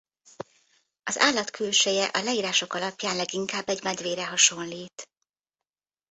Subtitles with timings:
[1.03, 5.09] Az állat külseje a leírások alapján leginkább egy medvére hasonlít.